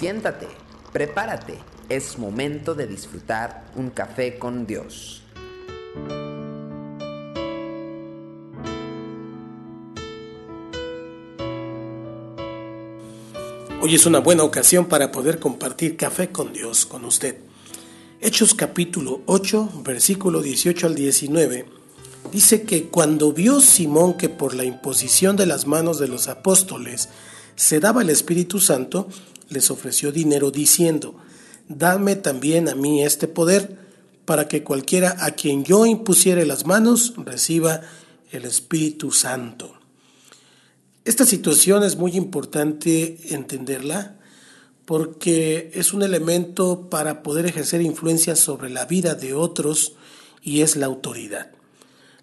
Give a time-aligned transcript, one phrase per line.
[0.00, 0.48] Siéntate,
[0.94, 1.58] prepárate,
[1.90, 5.22] es momento de disfrutar un café con Dios.
[13.82, 17.36] Hoy es una buena ocasión para poder compartir café con Dios con usted.
[18.22, 21.66] Hechos capítulo 8, versículo 18 al 19,
[22.32, 27.10] dice que cuando vio Simón que por la imposición de las manos de los apóstoles
[27.54, 29.06] se daba el Espíritu Santo,
[29.50, 31.16] les ofreció dinero diciendo,
[31.68, 33.78] Dame también a mí este poder,
[34.24, 37.80] para que cualquiera a quien yo impusiere las manos reciba
[38.30, 39.74] el Espíritu Santo.
[41.04, 44.18] Esta situación es muy importante entenderla
[44.84, 49.94] porque es un elemento para poder ejercer influencia sobre la vida de otros
[50.42, 51.52] y es la autoridad.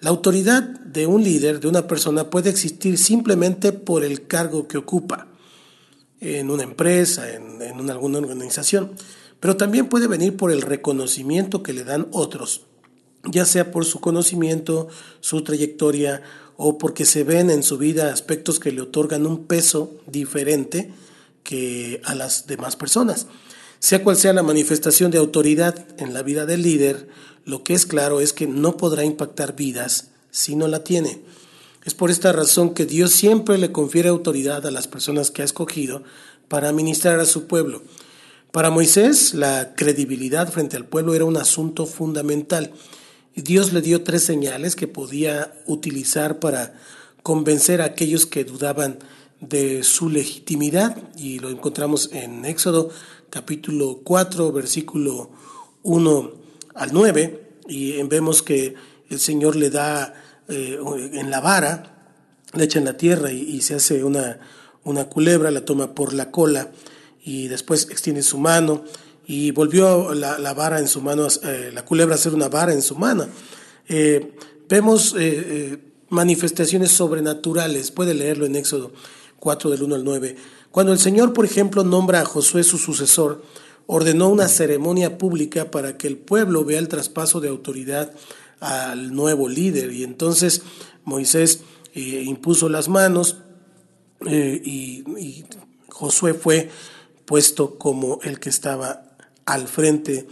[0.00, 4.78] La autoridad de un líder, de una persona, puede existir simplemente por el cargo que
[4.78, 5.31] ocupa
[6.22, 8.92] en una empresa, en, en alguna organización,
[9.40, 12.62] pero también puede venir por el reconocimiento que le dan otros,
[13.24, 14.88] ya sea por su conocimiento,
[15.20, 16.22] su trayectoria
[16.56, 20.92] o porque se ven en su vida aspectos que le otorgan un peso diferente
[21.42, 23.26] que a las demás personas.
[23.80, 27.08] Sea cual sea la manifestación de autoridad en la vida del líder,
[27.44, 31.20] lo que es claro es que no podrá impactar vidas si no la tiene.
[31.84, 35.44] Es por esta razón que Dios siempre le confiere autoridad a las personas que ha
[35.44, 36.04] escogido
[36.48, 37.82] para administrar a su pueblo.
[38.52, 42.72] Para Moisés, la credibilidad frente al pueblo era un asunto fundamental.
[43.34, 46.74] Dios le dio tres señales que podía utilizar para
[47.22, 48.98] convencer a aquellos que dudaban
[49.40, 50.96] de su legitimidad.
[51.16, 52.90] Y lo encontramos en Éxodo
[53.30, 55.30] capítulo 4 versículo
[55.82, 56.32] 1
[56.74, 58.74] al 9 y vemos que
[59.08, 60.14] el Señor le da
[60.48, 60.78] eh,
[61.12, 61.94] en la vara,
[62.54, 64.38] le echa en la tierra y, se hace una,
[64.84, 66.70] una culebra, la toma por la cola
[67.24, 68.84] y después extiende su mano
[69.26, 72.82] y volvió la, vara en su mano, eh, la culebra a ser una vara en
[72.82, 73.26] su mano.
[73.88, 74.34] Eh,
[74.68, 75.14] vemos
[76.08, 78.92] manifestaciones sobrenaturales, puede leerlo en Éxodo
[79.38, 80.36] 4 del 1 al 9.
[80.70, 83.42] Cuando el Señor, por ejemplo, nombra a Josué su sucesor,
[83.86, 88.12] ordenó una ceremonia pública para que el pueblo vea el traspaso de autoridad
[88.62, 89.92] al nuevo líder.
[89.92, 90.62] Y entonces
[91.04, 91.60] Moisés
[91.94, 93.36] impuso las manos
[94.24, 95.44] y, y
[95.88, 96.70] Josué fue
[97.26, 100.26] puesto como el que estaba al frente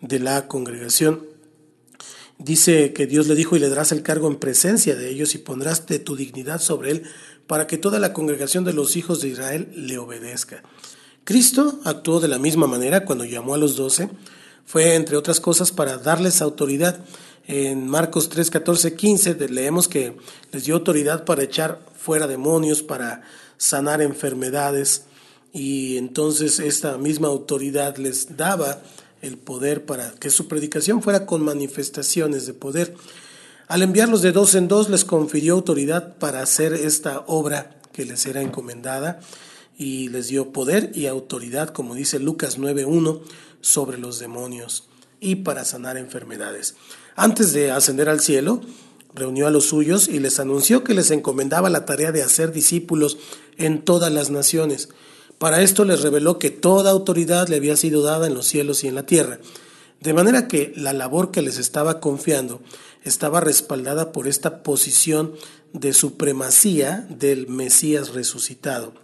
[0.00, 1.24] de la congregación.
[2.38, 5.38] Dice que Dios le dijo y le darás el cargo en presencia de ellos y
[5.38, 7.02] pondrás de tu dignidad sobre él
[7.46, 10.62] para que toda la congregación de los hijos de Israel le obedezca.
[11.24, 14.08] Cristo actuó de la misma manera cuando llamó a los doce.
[14.64, 17.04] Fue, entre otras cosas, para darles autoridad.
[17.48, 20.16] En Marcos 3, 14, 15 leemos que
[20.50, 23.22] les dio autoridad para echar fuera demonios, para
[23.56, 25.04] sanar enfermedades,
[25.52, 28.82] y entonces esta misma autoridad les daba
[29.22, 32.94] el poder para que su predicación fuera con manifestaciones de poder.
[33.68, 38.26] Al enviarlos de dos en dos les confirió autoridad para hacer esta obra que les
[38.26, 39.20] era encomendada
[39.78, 43.20] y les dio poder y autoridad, como dice Lucas 9.1,
[43.60, 44.88] sobre los demonios
[45.20, 46.76] y para sanar enfermedades.
[47.14, 48.60] Antes de ascender al cielo,
[49.14, 53.18] reunió a los suyos y les anunció que les encomendaba la tarea de hacer discípulos
[53.56, 54.88] en todas las naciones
[55.38, 58.88] para esto les reveló que toda autoridad le había sido dada en los cielos y
[58.88, 59.38] en la tierra,
[60.00, 62.62] de manera que la labor que les estaba confiando
[63.04, 65.34] estaba respaldada por esta posición
[65.74, 68.94] de supremacía del Mesías resucitado.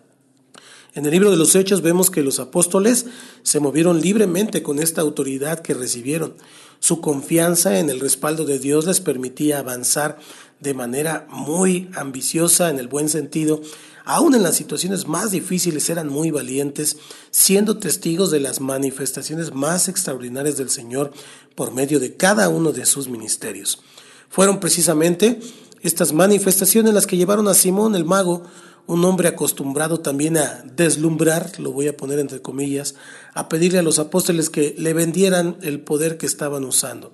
[0.95, 3.07] En el libro de los Hechos vemos que los apóstoles
[3.43, 6.35] se movieron libremente con esta autoridad que recibieron.
[6.81, 10.19] Su confianza en el respaldo de Dios les permitía avanzar
[10.61, 13.63] de manera muy ambiciosa en el buen sentido
[14.05, 16.97] aún en las situaciones más difíciles eran muy valientes,
[17.31, 21.13] siendo testigos de las manifestaciones más extraordinarias del Señor
[21.55, 23.83] por medio de cada uno de sus ministerios.
[24.29, 25.41] Fueron precisamente
[25.83, 28.45] estas manifestaciones las que llevaron a Simón el mago,
[28.87, 32.95] un hombre acostumbrado también a deslumbrar, lo voy a poner entre comillas,
[33.35, 37.13] a pedirle a los apóstoles que le vendieran el poder que estaban usando.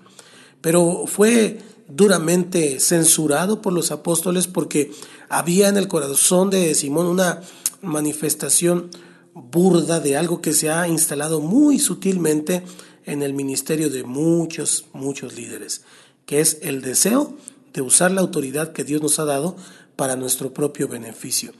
[0.61, 4.93] Pero fue duramente censurado por los apóstoles porque
[5.29, 7.43] había en el corazón de Simón una
[7.81, 8.91] manifestación
[9.35, 12.63] burda de algo que se ha instalado muy sutilmente
[13.05, 15.83] en el ministerio de muchos, muchos líderes,
[16.27, 17.37] que es el deseo
[17.73, 19.57] de usar la autoridad que Dios nos ha dado
[19.99, 21.53] para nuestro propio beneficio,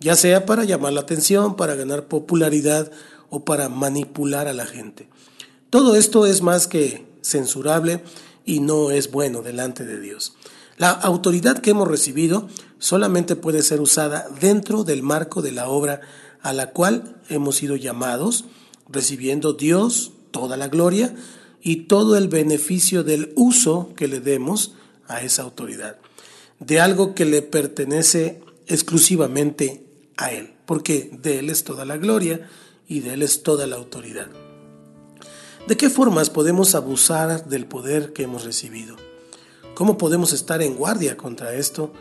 [0.00, 2.90] ya sea para llamar la atención, para ganar popularidad
[3.28, 5.10] o para manipular a la gente.
[5.68, 8.02] Todo esto es más que censurable
[8.46, 10.34] y no es bueno delante de Dios.
[10.78, 12.48] La autoridad que hemos recibido
[12.78, 16.00] solamente puede ser usada dentro del marco de la obra
[16.40, 18.46] a la cual hemos sido llamados,
[18.88, 21.14] recibiendo Dios toda la gloria
[21.60, 24.76] y todo el beneficio del uso que le demos
[25.08, 25.98] a esa autoridad,
[26.66, 29.84] de algo que le pertenece exclusivamente
[30.16, 32.48] a Él, porque de Él es toda la gloria
[32.88, 34.28] y de Él es toda la autoridad.
[35.66, 38.96] ¿De qué formas podemos abusar del poder que hemos recibido?
[39.74, 41.92] ¿Cómo podemos estar en guardia contra esto?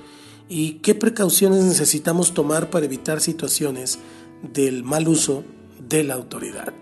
[0.49, 3.99] ¿Y qué precauciones necesitamos tomar para evitar situaciones
[4.41, 5.43] del mal uso
[5.87, 6.73] de la autoridad?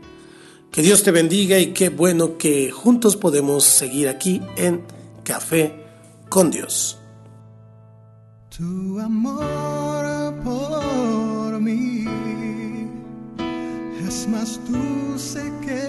[0.71, 4.83] Que Dios te bendiga y qué bueno que juntos podemos seguir aquí en
[5.23, 5.73] Café
[6.29, 6.98] con Dios.
[8.57, 12.05] Tu amor por mí.
[14.07, 15.88] Es más dulce que